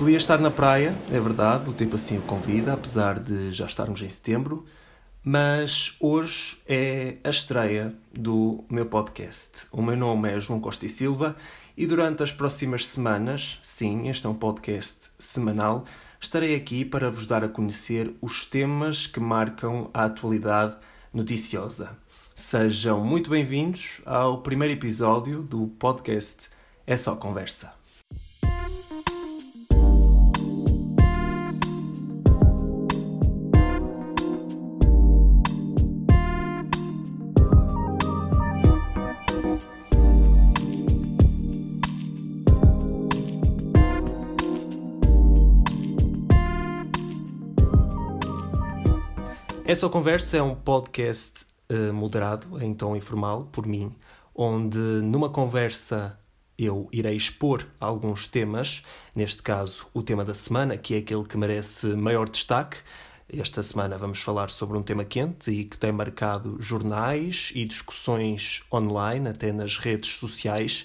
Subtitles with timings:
[0.00, 4.00] Podia estar na praia, é verdade, o tempo assim o convida, apesar de já estarmos
[4.00, 4.64] em setembro,
[5.22, 9.66] mas hoje é a estreia do meu podcast.
[9.70, 11.36] O meu nome é João Costa e Silva
[11.76, 15.84] e durante as próximas semanas, sim, este é um podcast semanal,
[16.18, 20.78] estarei aqui para vos dar a conhecer os temas que marcam a atualidade
[21.12, 21.90] noticiosa.
[22.34, 26.48] Sejam muito bem-vindos ao primeiro episódio do podcast
[26.86, 27.79] É Só Conversa.
[49.70, 53.94] Essa Conversa é um podcast uh, moderado, em tom informal, por mim,
[54.34, 56.18] onde numa conversa
[56.58, 58.82] eu irei expor alguns temas,
[59.14, 62.78] neste caso o tema da semana, que é aquele que merece maior destaque.
[63.28, 68.64] Esta semana vamos falar sobre um tema quente e que tem marcado jornais e discussões
[68.72, 70.84] online, até nas redes sociais.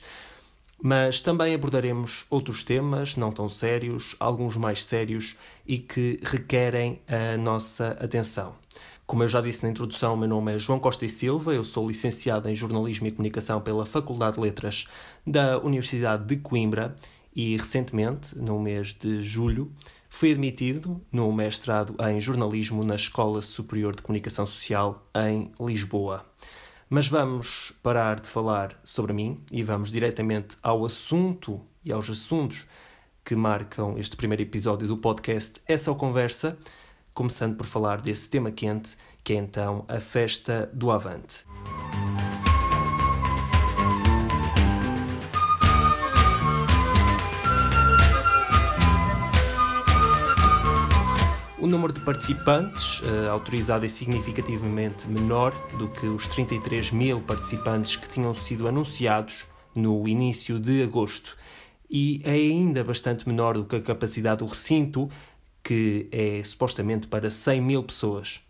[0.81, 7.37] Mas também abordaremos outros temas não tão sérios, alguns mais sérios e que requerem a
[7.37, 8.55] nossa atenção.
[9.07, 11.87] Como eu já disse na introdução, meu nome é João Costa e Silva, eu sou
[11.87, 14.87] licenciado em Jornalismo e Comunicação pela Faculdade de Letras
[15.25, 16.95] da Universidade de Coimbra
[17.35, 19.71] e recentemente, no mês de julho,
[20.09, 26.25] fui admitido no mestrado em Jornalismo na Escola Superior de Comunicação Social em Lisboa.
[26.89, 32.67] Mas vamos parar de falar sobre mim e vamos diretamente ao assunto e aos assuntos
[33.23, 36.57] que marcam este primeiro episódio do podcast Essa é Conversa
[37.15, 41.45] começando por falar desse tema quente, que é então a Festa do Avante.
[51.65, 57.95] O número de participantes uh, autorizado é significativamente menor do que os 33 mil participantes
[57.95, 61.35] que tinham sido anunciados no início de agosto
[61.89, 65.09] e é ainda bastante menor do que a capacidade do recinto,
[65.63, 68.41] que é supostamente para 100 mil pessoas.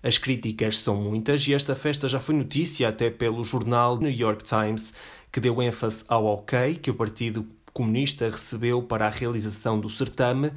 [0.00, 4.44] As críticas são muitas e esta festa já foi notícia até pelo jornal New York
[4.44, 4.94] Times,
[5.32, 10.52] que deu ênfase ao ok que o Partido Comunista recebeu para a realização do certame,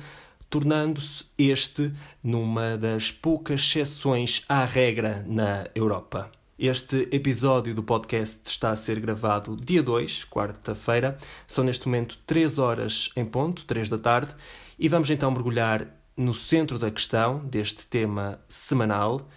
[0.50, 1.94] tornando-se este
[2.24, 6.31] numa das poucas exceções à regra na Europa.
[6.58, 11.16] Este episódio do podcast está a ser gravado dia 2, quarta-feira.
[11.46, 14.31] São neste momento 3 horas em ponto, 3 da tarde,
[14.80, 15.88] e vamos então mergulhar
[16.18, 19.29] no centro da questão deste tema semanal.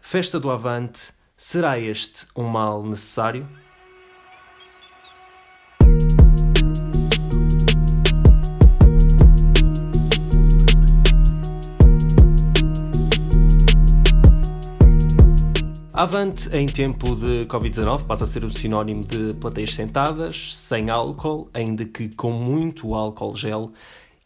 [0.00, 3.46] Festa do Avante, será este um mal necessário?
[15.96, 21.48] Avante, em tempo de Covid-19, passa a ser o sinónimo de plateias sentadas, sem álcool,
[21.54, 23.72] ainda que com muito álcool gel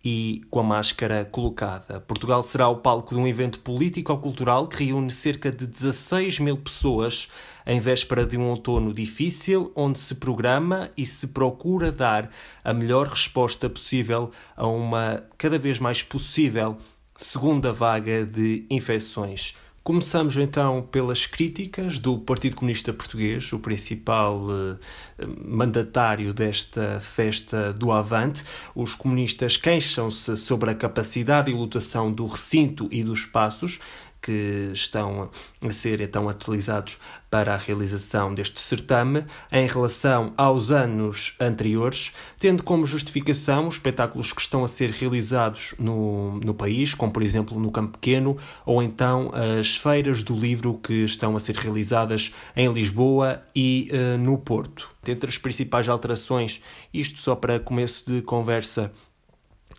[0.04, 2.00] e com a máscara colocada.
[2.00, 7.30] Portugal será o palco de um evento político-cultural que reúne cerca de 16 mil pessoas
[7.64, 12.32] em véspera de um outono difícil, onde se programa e se procura dar
[12.64, 16.78] a melhor resposta possível a uma cada vez mais possível
[17.16, 19.54] segunda vaga de infecções.
[19.90, 27.90] Começamos então pelas críticas do Partido Comunista Português, o principal eh, mandatário desta festa do
[27.90, 28.44] Avante.
[28.72, 33.80] Os comunistas queixam-se sobre a capacidade e lotação do recinto e dos espaços,
[34.20, 35.30] que estão
[35.62, 36.98] a ser então utilizados
[37.30, 44.32] para a realização deste certame em relação aos anos anteriores, tendo como justificação os espetáculos
[44.32, 48.36] que estão a ser realizados no, no país, como por exemplo no Campo Pequeno,
[48.66, 54.18] ou então as feiras do livro que estão a ser realizadas em Lisboa e uh,
[54.18, 54.90] no Porto.
[55.06, 56.60] Entre as principais alterações,
[56.92, 58.92] isto só para começo de conversa,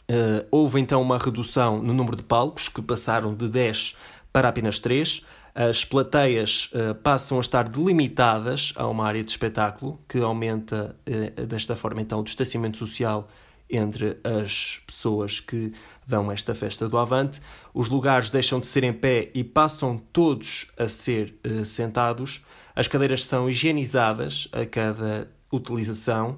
[0.10, 3.96] Uh, houve então uma redução no número de palcos, que passaram de 10
[4.32, 5.26] para apenas três.
[5.54, 11.46] As plateias uh, passam a estar delimitadas a uma área de espetáculo, que aumenta uh,
[11.46, 13.28] desta forma então o distanciamento social
[13.70, 15.72] entre as pessoas que
[16.06, 17.42] vão a esta festa do Avante.
[17.74, 22.46] Os lugares deixam de ser em pé e passam todos a ser uh, sentados.
[22.74, 26.38] As cadeiras são higienizadas a cada utilização.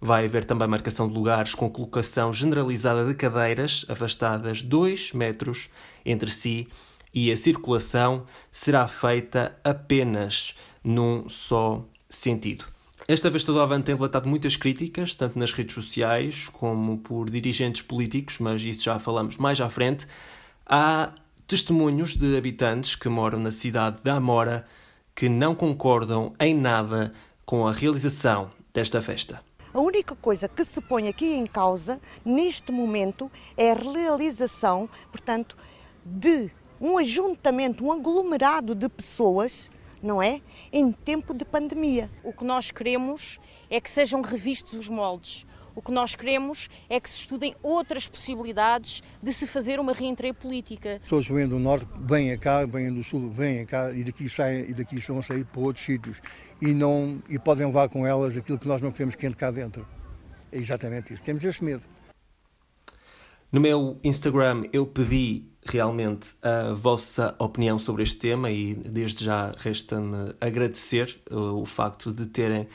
[0.00, 5.68] Vai haver também marcação de lugares com colocação generalizada de cadeiras afastadas 2 metros
[6.04, 6.68] entre si
[7.12, 12.64] e a circulação será feita apenas num só sentido.
[13.06, 17.80] Esta Festa do Avante tem relatado muitas críticas, tanto nas redes sociais como por dirigentes
[17.80, 20.06] políticos, mas isso já falamos mais à frente.
[20.66, 21.12] Há
[21.46, 24.66] testemunhos de habitantes que moram na cidade da Amora
[25.14, 27.14] que não concordam em nada
[27.46, 29.42] com a realização desta festa.
[29.72, 35.56] A única coisa que se põe aqui em causa, neste momento, é a realização, portanto,
[36.04, 39.70] de um ajuntamento, um aglomerado de pessoas,
[40.02, 40.40] não é?
[40.72, 42.10] Em tempo de pandemia.
[42.22, 43.38] O que nós queremos
[43.70, 45.46] é que sejam revistos os moldes.
[45.78, 50.34] O que nós queremos é que se estudem outras possibilidades de se fazer uma reentreia
[50.34, 50.94] política.
[50.96, 54.68] As pessoas vêm do norte, vêm cá, vêm do sul, vêm cá e daqui saem
[54.68, 56.20] e daqui estão a sair para outros sítios
[56.60, 59.52] e não e podem levar com elas aquilo que nós não queremos que entre cá
[59.52, 59.86] dentro.
[60.50, 61.22] É exatamente isso.
[61.22, 61.84] Temos esse medo.
[63.52, 69.52] No meu Instagram eu pedi realmente a vossa opinião sobre este tema e desde já
[69.58, 72.68] resta-me agradecer o facto de terem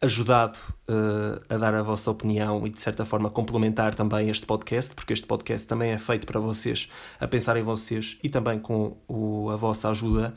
[0.00, 0.58] ajudado
[0.88, 5.12] uh, a dar a vossa opinião e de certa forma complementar também este podcast, porque
[5.12, 6.88] este podcast também é feito para vocês,
[7.18, 10.34] a pensar em vocês e também com o, a vossa ajuda.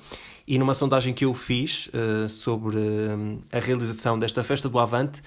[0.47, 5.21] E numa sondagem que eu fiz uh, sobre uh, a realização desta festa do Avante,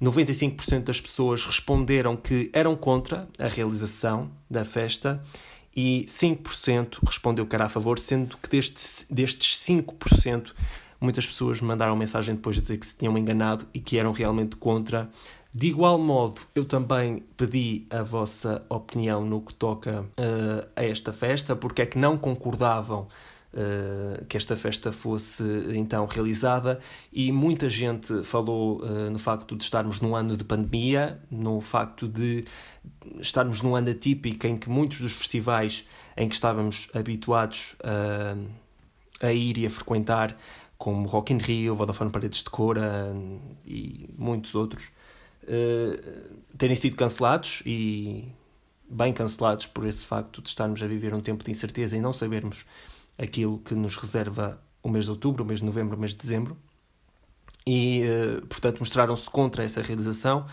[0.00, 5.20] 95% das pessoas responderam que eram contra a realização da festa
[5.80, 10.52] e 5% respondeu que era a favor, sendo que destes, destes 5%
[11.00, 14.10] Muitas pessoas me mandaram mensagem depois de dizer que se tinham enganado e que eram
[14.10, 15.08] realmente contra.
[15.54, 21.12] De igual modo, eu também pedi a vossa opinião no que toca uh, a esta
[21.12, 23.06] festa, porque é que não concordavam
[23.52, 25.42] uh, que esta festa fosse
[25.74, 26.78] então realizada.
[27.12, 32.08] E muita gente falou uh, no facto de estarmos num ano de pandemia, no facto
[32.08, 32.44] de
[33.20, 35.86] estarmos num ano atípico em que muitos dos festivais
[36.16, 40.36] em que estávamos habituados a, a ir e a frequentar
[40.76, 43.14] como Rock in Rio, Vodafone Paredes de Cora
[43.66, 44.90] e muitos outros,
[46.56, 48.28] terem sido cancelados e
[48.88, 52.12] bem cancelados por esse facto de estarmos a viver um tempo de incerteza e não
[52.12, 52.64] sabermos
[53.18, 56.18] aquilo que nos reserva o mês de outubro, o mês de novembro, o mês de
[56.18, 56.56] dezembro.
[57.66, 60.46] E, uh, portanto, mostraram-se contra essa realização.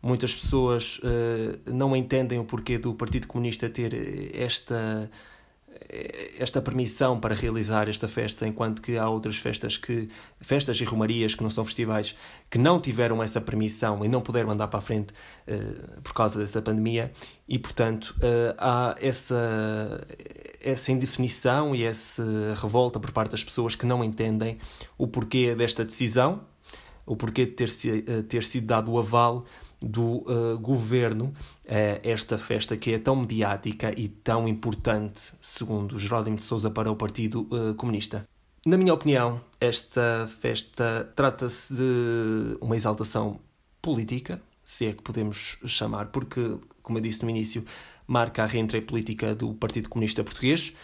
[0.00, 5.10] Muitas pessoas uh, não entendem o porquê do Partido Comunista ter esta
[6.38, 10.08] esta permissão para realizar esta festa, enquanto que há outras festas que
[10.40, 12.16] festas e romarias que não são festivais
[12.50, 16.38] que não tiveram essa permissão e não puderam andar para a frente uh, por causa
[16.38, 17.12] dessa pandemia.
[17.46, 20.06] E portanto uh, há essa
[20.60, 22.24] essa indefinição e essa
[22.56, 24.58] revolta por parte das pessoas que não entendem
[24.96, 26.42] o porquê desta decisão,
[27.04, 29.44] o porquê de ter, uh, ter sido dado o aval
[29.82, 36.36] do uh, governo uh, esta festa que é tão mediática e tão importante, segundo Jerónimo
[36.36, 38.26] de Sousa, para o Partido uh, Comunista.
[38.64, 43.40] Na minha opinião, esta festa trata-se de uma exaltação
[43.80, 47.64] política, se é que podemos chamar, porque, como eu disse no início,
[48.06, 50.76] marca a reentreia política do Partido Comunista Português.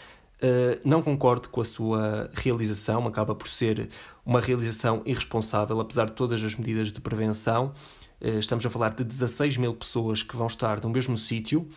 [0.43, 3.89] Uh, não concordo com a sua realização, acaba por ser
[4.25, 7.73] uma realização irresponsável, apesar de todas as medidas de prevenção.
[8.21, 11.69] Eh, estamos a falar de 16 mil pessoas que vão estar no mesmo sítio,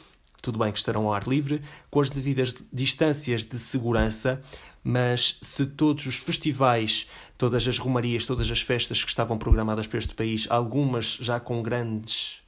[0.42, 4.42] tudo bem que estarão ao ar livre, com as devidas distâncias de segurança,
[4.84, 7.08] mas se todos os festivais,
[7.38, 11.62] todas as romarias, todas as festas que estavam programadas para este país, algumas já com
[11.62, 12.42] grandes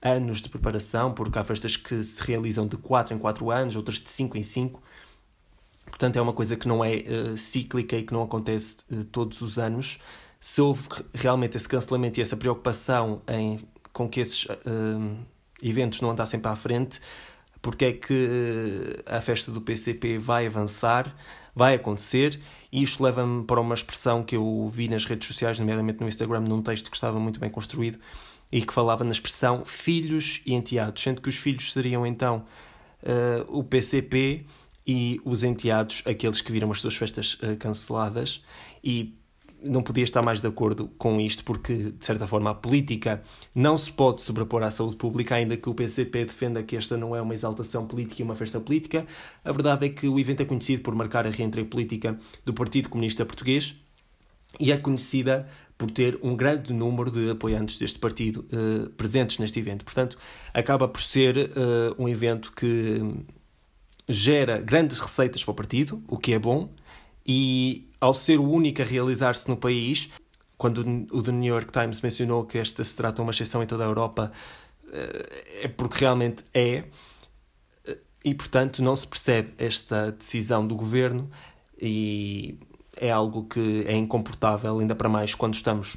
[0.00, 3.98] anos de preparação, porque há festas que se realizam de 4 em 4 anos, outras
[3.98, 4.82] de 5 em 5.
[5.86, 9.40] Portanto, é uma coisa que não é uh, cíclica e que não acontece uh, todos
[9.42, 9.98] os anos
[10.42, 10.82] se houve
[11.14, 13.60] realmente esse cancelamento e essa preocupação em,
[13.92, 15.16] com que esses uh,
[15.62, 17.00] eventos não andassem para a frente,
[17.62, 21.14] porque é que a festa do PCP vai avançar,
[21.54, 22.40] vai acontecer,
[22.72, 26.40] e isto leva-me para uma expressão que eu vi nas redes sociais, nomeadamente no Instagram,
[26.40, 28.00] num texto que estava muito bem construído,
[28.50, 32.44] e que falava na expressão filhos e enteados, sendo que os filhos seriam então
[33.04, 34.44] uh, o PCP
[34.84, 38.44] e os enteados aqueles que viram as suas festas uh, canceladas,
[38.82, 39.21] e
[39.64, 43.22] não podia estar mais de acordo com isto, porque, de certa forma, a política
[43.54, 47.14] não se pode sobrepor à saúde pública, ainda que o PCP defenda que esta não
[47.14, 49.06] é uma exaltação política e uma festa política.
[49.44, 52.88] A verdade é que o evento é conhecido por marcar a reentrada política do Partido
[52.88, 53.76] Comunista Português
[54.60, 59.58] e é conhecida por ter um grande número de apoiantes deste partido uh, presentes neste
[59.58, 59.84] evento.
[59.84, 60.16] Portanto,
[60.54, 63.00] acaba por ser uh, um evento que
[64.08, 66.70] gera grandes receitas para o partido, o que é bom,
[67.26, 70.10] e ao ser o único a realizar-se no país,
[70.58, 73.66] quando o The New York Times mencionou que esta se trata de uma exceção em
[73.66, 74.32] toda a Europa,
[74.92, 76.84] eh, é porque realmente é,
[77.86, 81.30] eh, e portanto não se percebe esta decisão do governo
[81.80, 82.58] e
[82.96, 85.96] é algo que é incomportável, ainda para mais quando estamos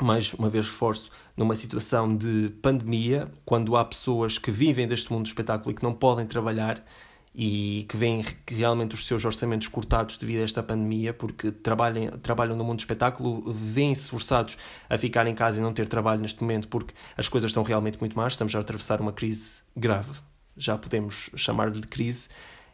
[0.00, 5.24] mais uma vez reforço, numa situação de pandemia, quando há pessoas que vivem deste mundo
[5.24, 6.82] do espetáculo e que não podem trabalhar
[7.34, 12.56] e que veem realmente os seus orçamentos cortados devido a esta pandemia, porque trabalham, trabalham
[12.56, 14.58] no mundo do espetáculo, vêm-se forçados
[14.88, 17.98] a ficar em casa e não ter trabalho neste momento porque as coisas estão realmente
[17.98, 18.34] muito más.
[18.34, 20.20] Estamos a atravessar uma crise grave,
[20.56, 22.28] já podemos chamar-lhe de crise,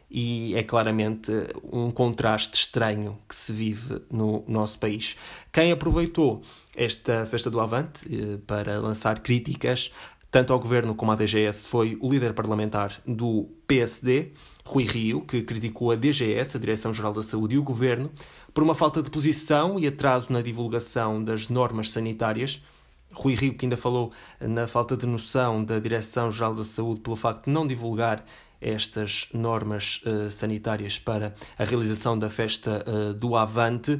[0.09, 1.31] e é claramente
[1.71, 5.15] um contraste estranho que se vive no nosso país.
[5.53, 6.41] Quem aproveitou
[6.75, 9.91] esta festa do Avante eh, para lançar críticas
[10.31, 14.31] tanto ao governo como à DGS foi o líder parlamentar do PSD,
[14.63, 18.11] Rui Rio, que criticou a DGS, a Direção-Geral da Saúde, e o governo
[18.53, 22.63] por uma falta de posição e atraso na divulgação das normas sanitárias.
[23.11, 27.45] Rui Rio, que ainda falou na falta de noção da Direção-Geral da Saúde pelo facto
[27.45, 28.23] de não divulgar
[28.61, 33.99] estas normas uh, sanitárias para a realização da festa uh, do Avante,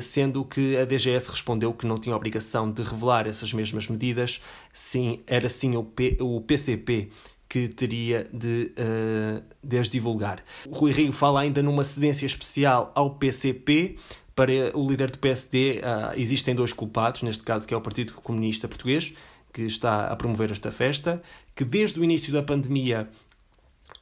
[0.00, 4.42] sendo que a DGS respondeu que não tinha obrigação de revelar essas mesmas medidas,
[4.72, 7.08] sim, era sim o, P, o PCP
[7.48, 10.44] que teria de, uh, de as divulgar.
[10.66, 13.96] O Rui Rio fala ainda numa cedência especial ao PCP.
[14.34, 17.80] Para o líder do PSD, uh, ah, existem dois culpados, neste caso que é o
[17.80, 19.12] Partido Comunista Português,
[19.52, 21.20] que está a promover esta festa,
[21.56, 23.08] que desde o início da pandemia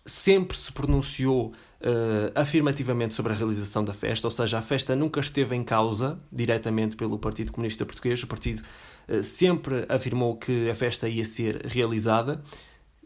[0.04, 5.20] sempre se pronunciou uh, afirmativamente sobre a realização da festa, ou seja, a festa nunca
[5.20, 8.22] esteve em causa diretamente pelo Partido Comunista Português.
[8.22, 8.62] O partido
[9.08, 12.42] uh, sempre afirmou que a festa ia ser realizada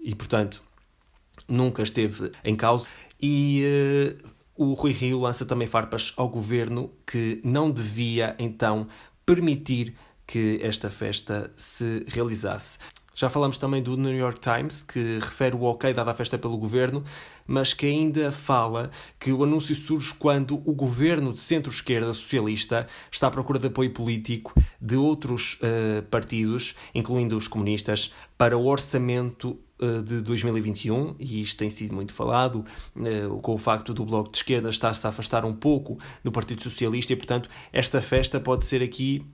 [0.01, 0.63] e, portanto,
[1.49, 2.89] nunca esteve em causa.
[3.21, 3.65] E
[4.25, 8.87] uh, o Rui Rio lança também farpas ao governo que não devia então
[9.25, 9.95] permitir
[10.27, 12.79] que esta festa se realizasse.
[13.15, 16.57] Já falamos também do New York Times, que refere o ok dado à festa pelo
[16.57, 17.05] governo,
[17.47, 23.27] mas que ainda fala que o anúncio surge quando o governo de centro-esquerda socialista está
[23.27, 29.59] à procura de apoio político de outros uh, partidos, incluindo os comunistas, para o orçamento
[29.83, 32.65] uh, de 2021, e isto tem sido muito falado,
[32.95, 36.63] uh, com o facto do Bloco de Esquerda estar-se a afastar um pouco do Partido
[36.63, 39.27] Socialista, e portanto esta festa pode ser aqui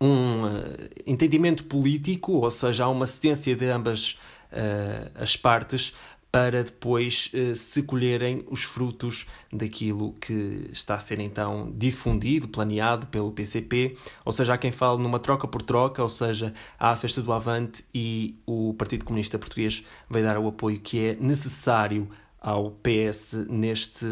[0.00, 0.62] um uh,
[1.06, 4.18] entendimento político, ou seja, há uma cedência de ambas
[4.52, 5.94] uh, as partes
[6.32, 13.06] para depois uh, se colherem os frutos daquilo que está a ser então difundido, planeado
[13.08, 16.96] pelo PCP, ou seja, há quem fale numa troca por troca, ou seja, há a
[16.96, 22.08] festa do Avante e o Partido Comunista Português vai dar o apoio que é necessário
[22.40, 24.06] ao PS neste,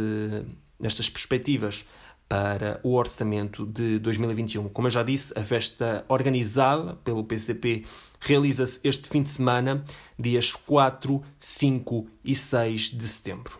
[0.78, 1.86] nestas perspectivas
[2.28, 4.68] para o orçamento de 2021.
[4.68, 7.84] Como eu já disse, a festa organizada pelo PCP
[8.20, 9.82] realiza-se este fim de semana,
[10.18, 13.58] dias 4, 5 e 6 de setembro.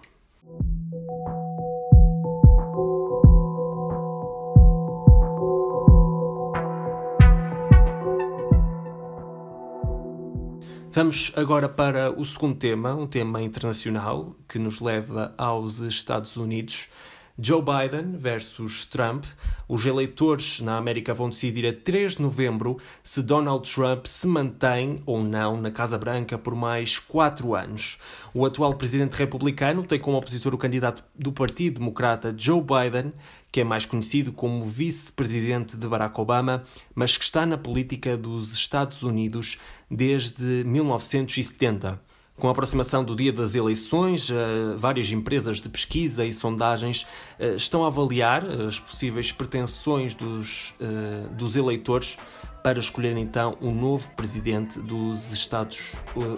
[10.91, 16.91] Vamos agora para o segundo tema, um tema internacional que nos leva aos Estados Unidos.
[17.41, 19.25] Joe Biden versus Trump.
[19.69, 25.01] Os eleitores na América vão decidir a 3 de novembro se Donald Trump se mantém
[25.07, 27.99] ou não na Casa Branca por mais quatro anos.
[28.35, 33.13] O atual presidente republicano tem como opositor o candidato do Partido Democrata Joe Biden,
[33.53, 38.53] que é mais conhecido como vice-presidente de Barack Obama, mas que está na política dos
[38.53, 42.08] Estados Unidos desde 1970.
[42.39, 47.05] Com a aproximação do dia das eleições, eh, várias empresas de pesquisa e sondagens
[47.37, 52.17] eh, estão a avaliar as possíveis pretensões dos, eh, dos eleitores
[52.63, 55.95] para escolher então o um novo presidente dos Estados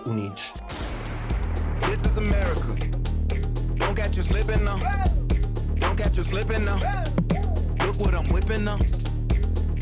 [0.06, 0.54] Unidos.
[1.80, 2.74] This is America.
[3.76, 4.78] Don't catch you slipping now.
[5.80, 6.78] Don't catch you slipping now.
[7.84, 8.78] Look what I'm whipping now.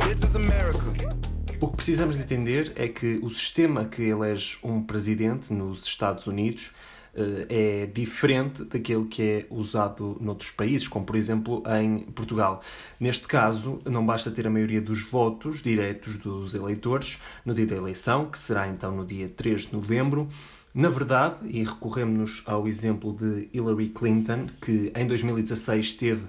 [0.04, 1.17] This is America.
[1.60, 6.28] O que precisamos de entender é que o sistema que elege um presidente nos Estados
[6.28, 6.72] Unidos
[7.12, 12.62] eh, é diferente daquele que é usado noutros países, como por exemplo em Portugal.
[13.00, 17.74] Neste caso, não basta ter a maioria dos votos diretos dos eleitores no dia da
[17.74, 20.28] eleição, que será então no dia 3 de novembro.
[20.72, 26.24] Na verdade, e recorremos ao exemplo de Hillary Clinton, que em 2016 teve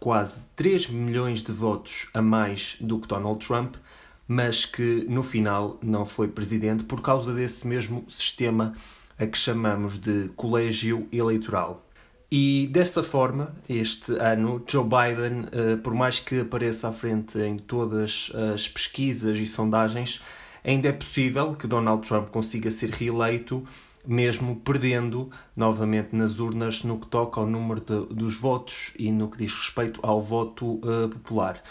[0.00, 3.76] quase 3 milhões de votos a mais do que Donald Trump,
[4.32, 8.72] mas que no final não foi presidente por causa desse mesmo sistema
[9.18, 11.86] a que chamamos de colégio eleitoral.
[12.30, 17.58] E dessa forma, este ano, Joe Biden, eh, por mais que apareça à frente em
[17.58, 20.22] todas as pesquisas e sondagens,
[20.64, 23.62] ainda é possível que Donald Trump consiga ser reeleito,
[24.06, 29.28] mesmo perdendo novamente nas urnas no que toca ao número de, dos votos e no
[29.28, 31.62] que diz respeito ao voto uh, popular.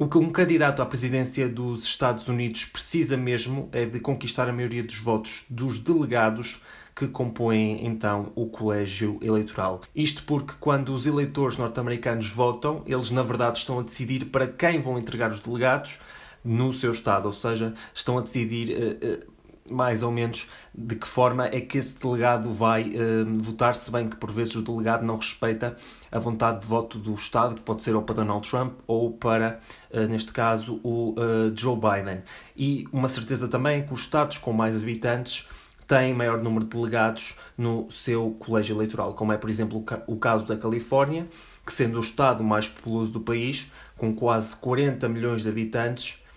[0.00, 4.52] O que um candidato à presidência dos Estados Unidos precisa mesmo é de conquistar a
[4.52, 6.62] maioria dos votos dos delegados
[6.94, 9.80] que compõem então o colégio eleitoral.
[9.92, 14.80] Isto porque quando os eleitores norte-americanos votam, eles na verdade estão a decidir para quem
[14.80, 15.98] vão entregar os delegados
[16.44, 19.37] no seu estado, ou seja, estão a decidir uh, uh,
[19.70, 24.08] mais ou menos de que forma é que esse delegado vai uh, votar, se bem
[24.08, 25.76] que por vezes o delegado não respeita
[26.10, 29.58] a vontade de voto do Estado, que pode ser ou para Donald Trump ou para,
[29.92, 32.22] uh, neste caso, o uh, Joe Biden.
[32.56, 35.48] E uma certeza também é que os Estados com mais habitantes
[35.88, 40.46] têm maior número de delegados no seu colégio eleitoral, como é, por exemplo, o caso
[40.46, 41.26] da Califórnia,
[41.64, 46.27] que sendo o Estado mais populoso do país, com quase 40 milhões de habitantes, eh,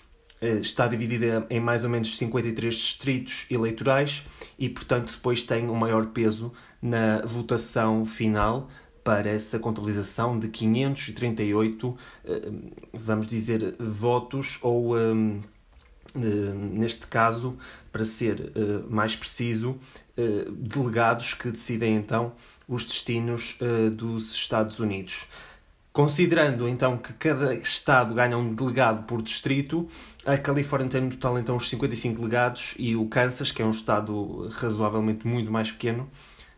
[0.42, 4.24] está dividida em mais ou menos 53 distritos eleitorais
[4.58, 8.68] e, portanto, depois tem um maior peso na votação final
[9.04, 12.52] para essa contabilização de 538, eh,
[12.94, 15.14] vamos dizer, votos ou eh,
[16.14, 17.58] neste caso,
[17.92, 18.52] para ser
[18.90, 19.78] mais preciso,
[20.52, 22.34] delegados que decidem então
[22.68, 23.58] os destinos
[23.94, 25.30] dos Estados Unidos.
[25.94, 29.86] Considerando então que cada estado ganha um delegado por distrito,
[30.26, 33.72] a Califórnia tem no total então os 55 delegados e o Kansas, que é um
[33.72, 36.10] estado razoavelmente muito mais pequeno,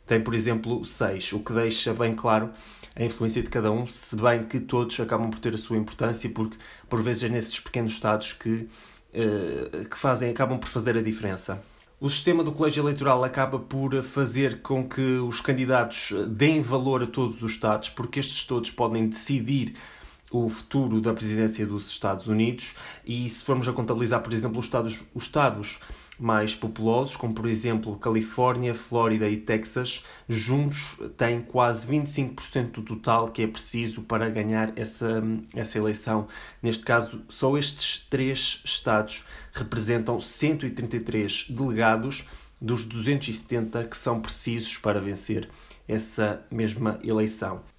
[0.06, 2.52] tem por exemplo 6, o que deixa bem claro
[2.96, 6.30] a influência de cada um, se bem que todos acabam por ter a sua importância,
[6.30, 8.68] porque por vezes é nesses pequenos estados que,
[9.16, 11.60] uh, que fazem, acabam por fazer a diferença.
[12.03, 17.07] O sistema do colégio eleitoral acaba por fazer com que os candidatos deem valor a
[17.07, 19.74] todos os Estados, porque estes todos podem decidir
[20.29, 22.75] o futuro da presidência dos Estados Unidos.
[23.05, 25.79] E se formos a contabilizar, por exemplo, os estados, os estados
[26.20, 33.29] mais populosos, como por exemplo Califórnia, Flórida e Texas, juntos têm quase 25% do total
[33.29, 35.24] que é preciso para ganhar essa,
[35.55, 36.27] essa eleição.
[36.62, 42.28] Neste caso, só estes três estados representam 133 delegados
[42.62, 45.49] dos 270 que são precisos para vencer
[45.88, 47.72] essa mesma eleição.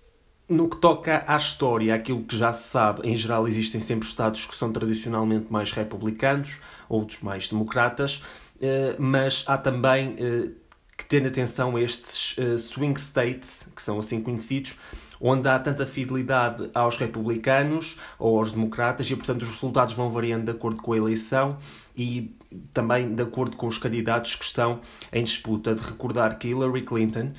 [0.47, 4.45] No que toca à história, aquilo que já se sabe, em geral existem sempre Estados
[4.45, 8.23] que são tradicionalmente mais republicanos, outros mais democratas,
[8.61, 10.51] eh, mas há também eh,
[10.99, 14.79] que ter atenção a estes eh, swing states, que são assim conhecidos,
[15.19, 20.45] onde há tanta fidelidade aos republicanos ou aos democratas e, portanto, os resultados vão variando
[20.45, 21.57] de acordo com a eleição
[21.97, 22.37] e
[22.73, 24.81] também de acordo com os candidatos que estão
[25.11, 25.75] em disputa.
[25.75, 27.33] De recordar que Hillary Clinton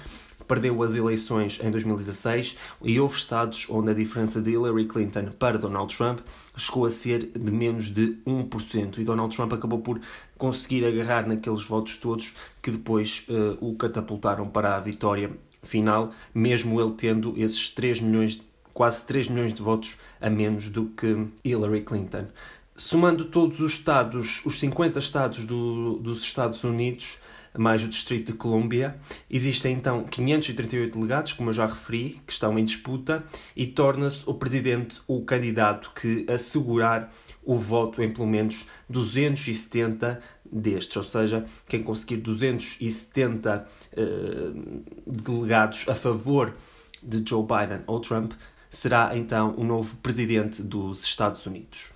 [0.48, 5.58] perdeu as eleições em 2016 e houve estados onde a diferença de Hillary Clinton para
[5.58, 6.20] Donald Trump
[6.56, 8.98] chegou a ser de menos de 1%.
[9.00, 10.00] E Donald Trump acabou por
[10.38, 15.32] conseguir agarrar naqueles votos todos que depois uh, o catapultaram para a vitória
[15.64, 18.42] final, mesmo ele tendo esses 3 milhões,
[18.74, 22.28] quase 3 milhões de votos a menos do que Hillary Clinton.
[22.76, 27.20] Somando todos os estados, os 50 estados do, dos Estados Unidos,
[27.58, 28.96] mais o Distrito de Colômbia.
[29.30, 33.24] Existem então 538 delegados, como eu já referi, que estão em disputa
[33.56, 37.12] e torna-se o presidente o candidato que assegurar
[37.44, 40.20] o voto em pelo menos 270
[40.52, 46.56] destes, ou seja, quem conseguir 270 uh, delegados a favor
[47.02, 48.34] de Joe Biden ou Trump
[48.70, 51.92] será então o novo presidente dos Estados Unidos.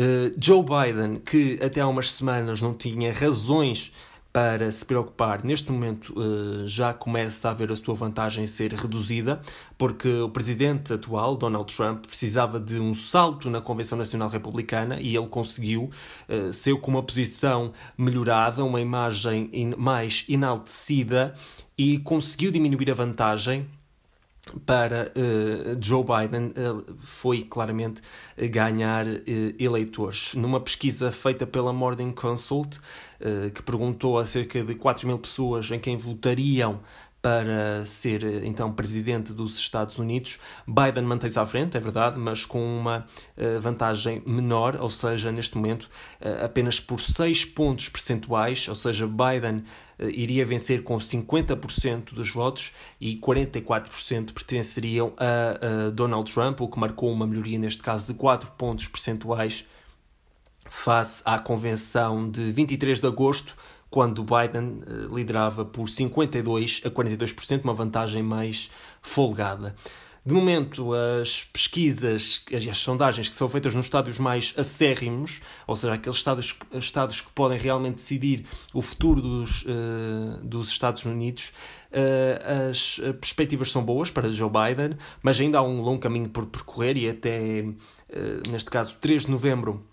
[0.00, 3.92] Uh, Joe Biden, que até há umas semanas não tinha razões
[4.32, 5.44] para se preocupar.
[5.44, 9.40] Neste momento eh, já começa a haver a sua vantagem ser reduzida,
[9.76, 15.14] porque o presidente atual, Donald Trump, precisava de um salto na Convenção Nacional Republicana e
[15.14, 15.90] ele conseguiu,
[16.28, 21.34] eh, saiu com uma posição melhorada, uma imagem mais enaltecida
[21.76, 23.68] e conseguiu diminuir a vantagem
[24.66, 28.02] para uh, Joe Biden uh, foi claramente
[28.50, 29.20] ganhar uh,
[29.58, 30.34] eleitores.
[30.34, 32.78] Numa pesquisa feita pela Morning Consult,
[33.54, 36.80] que perguntou a cerca de 4 mil pessoas em quem votariam
[37.22, 40.40] para ser então presidente dos Estados Unidos.
[40.66, 43.06] Biden mantém-se à frente, é verdade, mas com uma
[43.60, 45.88] vantagem menor, ou seja, neste momento
[46.44, 49.62] apenas por 6 pontos percentuais, ou seja, Biden
[49.98, 56.68] eh, iria vencer com 50% dos votos e 44% pertenceriam a, a Donald Trump, o
[56.68, 59.66] que marcou uma melhoria, neste caso, de 4 pontos percentuais
[60.64, 63.56] face à convenção de 23 de agosto,
[63.92, 68.70] quando Biden eh, liderava por 52 a 42%, uma vantagem mais
[69.02, 69.74] folgada.
[70.24, 75.94] De momento, as pesquisas as sondagens que são feitas nos estádios mais acérrimos, ou seja,
[75.94, 81.52] aqueles estados, estados que podem realmente decidir o futuro dos, uh, dos Estados Unidos,
[81.90, 86.46] uh, as perspectivas são boas para Joe Biden, mas ainda há um longo caminho por
[86.46, 89.84] percorrer e até, uh, neste caso, 3 de novembro,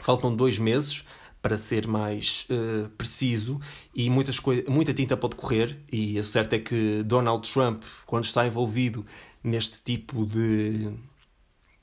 [0.00, 1.04] faltam dois meses
[1.40, 3.60] para ser mais uh, preciso,
[3.94, 8.46] e muitas muita tinta pode correr, e o certo é que Donald Trump, quando está
[8.46, 9.06] envolvido
[9.42, 10.90] neste tipo de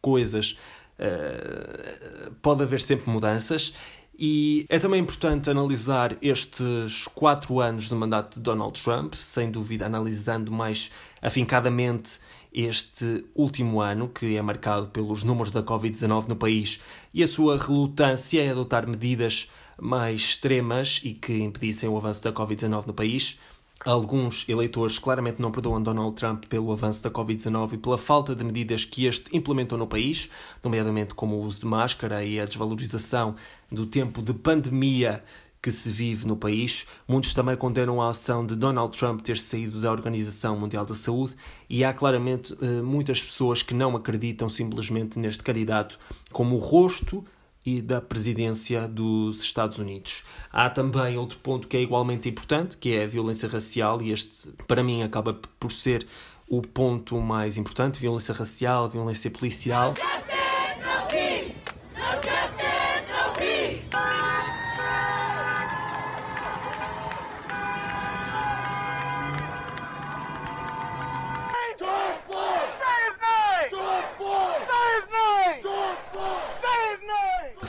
[0.02, 0.58] coisas,
[1.00, 3.74] uh, pode haver sempre mudanças.
[4.18, 9.86] E é também importante analisar estes quatro anos de mandato de Donald Trump, sem dúvida
[9.86, 10.90] analisando mais
[11.22, 12.20] afincadamente
[12.56, 16.80] este último ano, que é marcado pelos números da Covid-19 no país
[17.14, 22.32] e a sua relutância em adotar medidas mais extremas e que impedissem o avanço da
[22.32, 23.38] Covid-19 no país.
[23.84, 28.42] Alguns eleitores claramente não perdoam Donald Trump pelo avanço da Covid-19 e pela falta de
[28.42, 30.30] medidas que este implementou no país,
[30.64, 33.36] nomeadamente como o uso de máscara e a desvalorização
[33.70, 35.22] do tempo de pandemia
[35.66, 36.86] que se vive no país.
[37.08, 41.36] Muitos também condenam a ação de Donald Trump ter saído da Organização Mundial da Saúde
[41.68, 45.98] e há claramente eh, muitas pessoas que não acreditam simplesmente neste candidato
[46.32, 47.26] como o rosto
[47.66, 50.24] e da presidência dos Estados Unidos.
[50.54, 54.50] Há também outro ponto que é igualmente importante, que é a violência racial, e este,
[54.68, 56.06] para mim, acaba por ser
[56.48, 59.96] o ponto mais importante: violência racial, violência policial.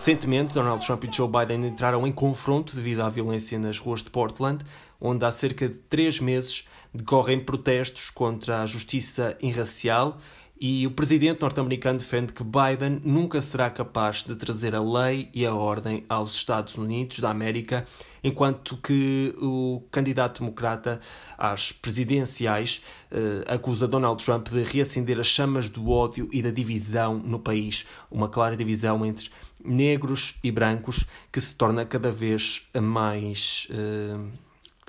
[0.07, 4.09] Recentemente, Donald Trump e Joe Biden entraram em confronto devido à violência nas ruas de
[4.09, 4.65] Portland,
[5.01, 10.19] onde há cerca de três meses decorrem protestos contra a justiça irracial
[10.59, 15.45] e o presidente norte-americano defende que Biden nunca será capaz de trazer a lei e
[15.45, 17.85] a ordem aos Estados Unidos da América,
[18.25, 20.99] enquanto que o candidato democrata
[21.37, 27.19] às presidenciais eh, acusa Donald Trump de reacender as chamas do ódio e da divisão
[27.19, 29.31] no país, uma clara divisão entre
[29.63, 34.27] negros e brancos que se torna cada vez mais uh,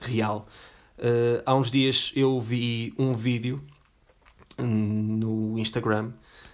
[0.01, 0.47] real.
[0.97, 3.61] Uh, há uns dias eu vi um vídeo
[4.57, 6.11] no Instagram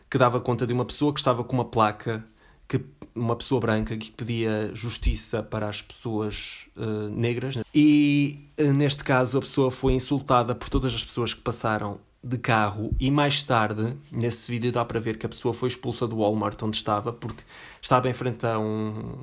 [0.09, 2.23] que dava conta de uma pessoa que estava com uma placa
[2.67, 2.81] que
[3.13, 9.41] uma pessoa branca que pedia justiça para as pessoas uh, negras e neste caso a
[9.41, 12.95] pessoa foi insultada por todas as pessoas que passaram de carro.
[12.99, 16.61] E mais tarde, nesse vídeo dá para ver que a pessoa foi expulsa do Walmart
[16.63, 17.43] onde estava porque
[17.81, 19.17] estava em frente a um,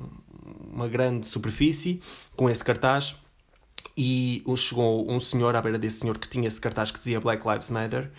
[0.71, 1.99] uma grande superfície
[2.35, 3.15] com esse cartaz.
[3.97, 7.45] E chegou um senhor à beira desse senhor que tinha esse cartaz que dizia Black
[7.47, 8.11] Lives Matter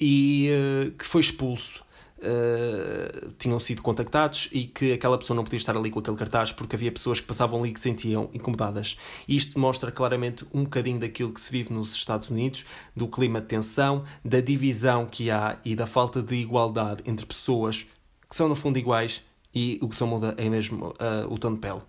[0.00, 1.84] e uh, que foi expulso
[2.20, 6.52] uh, tinham sido contactados e que aquela pessoa não podia estar ali com aquele cartaz
[6.52, 8.96] porque havia pessoas que passavam ali que se sentiam incomodadas.
[9.26, 13.40] E isto mostra claramente um bocadinho daquilo que se vive nos Estados Unidos, do clima
[13.40, 17.86] de tensão, da divisão que há e da falta de igualdade entre pessoas
[18.28, 21.54] que são no fundo iguais e o que só muda é mesmo uh, o tom
[21.54, 21.80] de pele.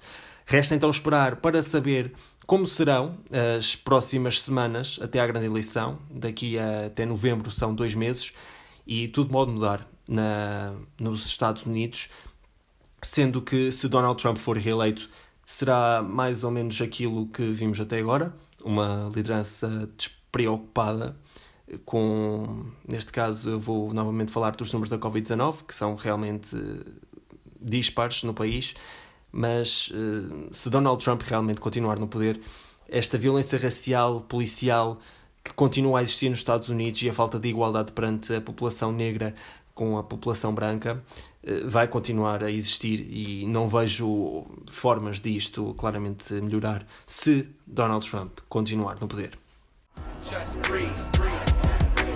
[0.52, 2.12] Resta então esperar para saber
[2.46, 3.18] como serão
[3.58, 5.98] as próximas semanas até à grande eleição.
[6.10, 8.34] Daqui até novembro são dois meses
[8.86, 12.10] e tudo pode mudar na, nos Estados Unidos,
[13.02, 15.10] sendo que se Donald Trump for reeleito
[15.46, 21.16] será mais ou menos aquilo que vimos até agora, uma liderança despreocupada
[21.86, 26.58] com, neste caso eu vou novamente falar dos números da Covid-19, que são realmente
[27.62, 28.74] dispares no país,
[29.32, 32.39] mas eh, se Donald Trump realmente continuar no poder,
[32.88, 35.00] esta violência racial, policial,
[35.44, 38.91] que continua a existir nos Estados Unidos e a falta de igualdade perante a população
[38.91, 39.34] negra
[39.74, 41.02] com a população branca
[41.44, 48.39] eh, vai continuar a existir e não vejo formas disto claramente melhorar se Donald Trump
[48.50, 49.38] continuar no poder.
[50.24, 51.62] Just breathe, breathe.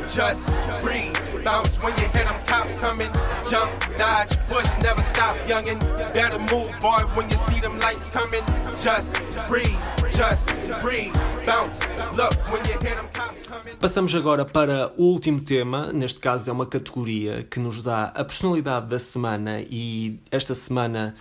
[0.07, 0.49] Just
[0.81, 1.34] breathe.
[1.45, 3.11] Bounce when you hear them cops coming.
[3.47, 5.77] Jump, dodge, push, never stop, youngin'.
[6.11, 8.41] Better move, boy, when you see them lights coming.
[8.81, 9.79] Just breathe,
[10.09, 10.49] just
[10.81, 11.13] breathe.
[11.45, 13.45] Bounce, look when you hear them cops.
[13.79, 15.93] Passamos agora para o último tema.
[15.93, 21.13] Neste caso é uma categoria que nos dá a personalidade da semana e esta semana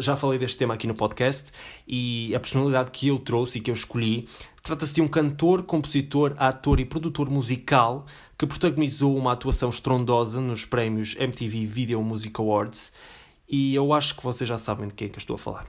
[0.00, 1.52] já falei deste tema aqui no podcast
[1.86, 4.28] e a personalidade que eu trouxe e que eu escolhi
[4.62, 8.04] trata-se de um cantor, compositor, ator e produtor musical
[8.38, 12.92] que protagonizou uma atuação estrondosa nos prémios MTV Video Music Awards
[13.48, 15.66] e eu acho que vocês já sabem de quem é que eu estou a falar.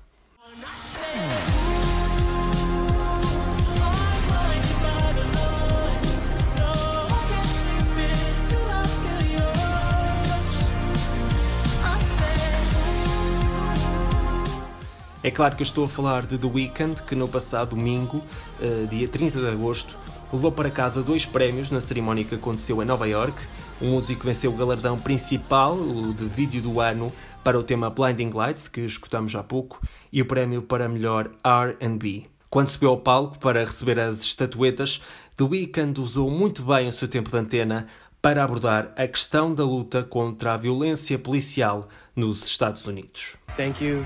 [15.23, 18.23] É claro que eu estou a falar de The Weeknd, que no passado domingo,
[18.62, 19.97] eh, dia 30 de agosto,
[20.32, 23.38] levou para casa dois prémios na cerimónia que aconteceu em Nova York.
[23.80, 27.12] O músico venceu o galardão principal, o de vídeo do ano,
[27.44, 29.80] para o tema Blinding Lights, que escutamos há pouco,
[30.12, 32.26] e o prémio para melhor R&B.
[32.50, 35.02] Quando subiu ao palco para receber as estatuetas,
[35.36, 37.88] The Weeknd usou muito bem o seu tempo de antena
[38.22, 43.38] para abordar a questão da luta contra a violência policial nos Estados Unidos.
[43.56, 44.06] Thank you,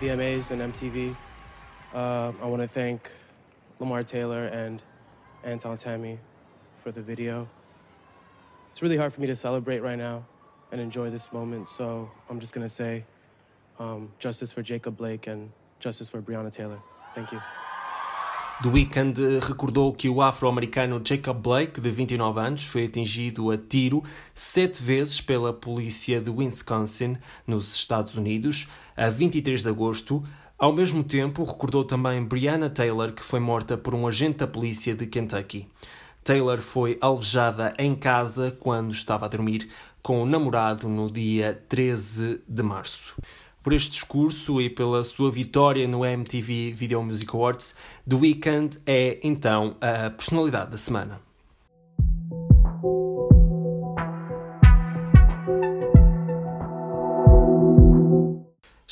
[0.00, 1.14] VMAs and MTV.
[1.94, 3.10] Uh, I want to thank
[3.78, 4.82] Lamar Taylor and
[5.44, 6.18] Anton Tammy
[6.82, 7.48] for the video.
[8.70, 10.24] It's really hard for me to celebrate right now
[10.70, 13.04] and enjoy this moment, so I'm just to say
[13.78, 16.80] um, justice for Jacob Blake and justice for Breonna Taylor.
[17.14, 17.40] Thank you.
[18.62, 24.04] The Weeknd recordou que o afro-americano Jacob Blake, de 29 anos, foi atingido a tiro
[24.34, 30.22] sete vezes pela polícia de Wisconsin, nos Estados Unidos, a 23 de agosto.
[30.58, 34.94] Ao mesmo tempo, recordou também Breonna Taylor, que foi morta por um agente da polícia
[34.94, 35.68] de Kentucky.
[36.22, 39.68] Taylor foi alvejada em casa quando estava a dormir
[40.02, 43.16] com o namorado no dia 13 de março
[43.62, 47.76] por este discurso e pela sua vitória no MTV Video Music Awards,
[48.08, 51.31] The Weeknd é então a personalidade da semana.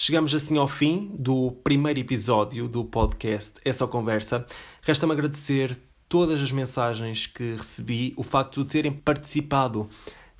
[0.02, 4.46] Chegamos assim ao fim do primeiro episódio do podcast É Só Conversa.
[4.80, 9.86] Resta-me agradecer todas as mensagens que recebi, o facto de terem participado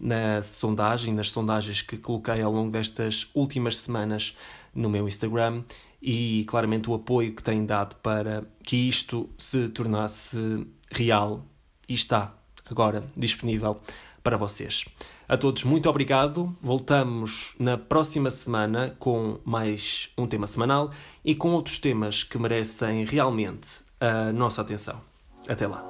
[0.01, 4.35] na sondagem, nas sondagens que coloquei ao longo destas últimas semanas
[4.75, 5.62] no meu Instagram
[6.01, 11.44] e claramente o apoio que têm dado para que isto se tornasse real
[11.87, 13.79] e está agora disponível
[14.22, 14.85] para vocês.
[15.28, 16.54] A todos, muito obrigado.
[16.61, 20.90] Voltamos na próxima semana com mais um tema semanal
[21.24, 25.00] e com outros temas que merecem realmente a nossa atenção.
[25.48, 25.85] Até lá.